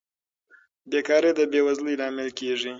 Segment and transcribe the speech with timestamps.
[0.89, 2.69] بېکاري د بې وزلۍ لامل کیږي.